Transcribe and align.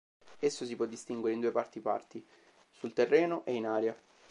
Esso 0.39 0.65
si 0.65 0.75
può 0.75 0.85
distinguere 0.87 1.35
in 1.35 1.41
due 1.41 1.51
parti 1.51 1.79
parti: 1.79 2.25
sul 2.71 2.91
terreno 2.91 3.45
e 3.45 3.53
in 3.53 3.67
aria. 3.67 3.95